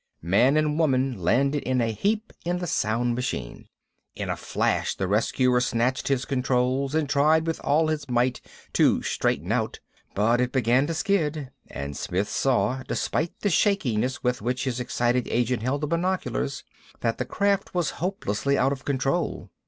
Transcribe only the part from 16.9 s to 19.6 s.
that the craft was hopelessly out of control.